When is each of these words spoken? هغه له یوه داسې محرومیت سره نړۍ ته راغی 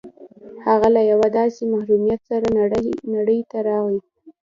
هغه 0.65 0.87
له 0.95 1.01
یوه 1.11 1.27
داسې 1.39 1.61
محرومیت 1.73 2.21
سره 2.29 2.45
نړۍ 3.15 3.39
ته 3.51 3.57
راغی 3.67 3.99